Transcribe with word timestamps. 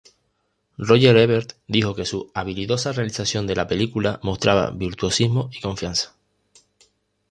Roger 0.79 1.15
Ebert 1.15 1.57
dijo 1.67 1.93
que 1.93 2.05
su 2.07 2.31
habilidosa 2.33 2.91
realización 2.91 3.45
de 3.45 3.55
la 3.55 3.67
película 3.67 4.19
mostraba 4.23 4.71
virtuosismo 4.71 5.51
y 5.53 5.61
confianza. 5.61 6.15